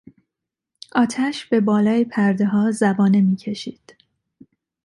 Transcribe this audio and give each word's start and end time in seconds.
آتش 0.95 1.45
به 1.45 1.59
بالای 1.59 2.05
پردهها 2.05 2.71
زبانه 2.71 3.21
میکشید. 3.21 3.95